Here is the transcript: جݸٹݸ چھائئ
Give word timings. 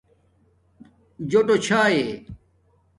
جݸٹݸ 1.29 1.55
چھائئ 1.65 2.01